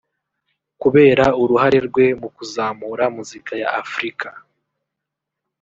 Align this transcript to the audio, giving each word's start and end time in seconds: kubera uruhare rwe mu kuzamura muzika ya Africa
kubera 0.81 1.25
uruhare 1.41 1.79
rwe 1.87 2.05
mu 2.21 2.27
kuzamura 2.35 3.03
muzika 3.15 3.51
ya 3.61 3.69
Africa 3.81 4.29